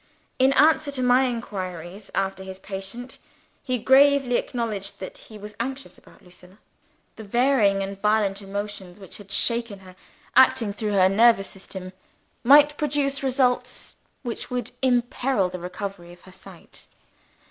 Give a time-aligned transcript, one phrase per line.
[0.39, 3.19] In answer to my inquiries after his patient,
[3.61, 6.57] he gravely acknowledged that he was anxious about Lucilla.
[7.17, 9.95] The varying and violent emotions which had shaken her
[10.35, 11.93] (acting through her nervous system)
[12.43, 16.87] might produce results which would imperil the recovery of her sight.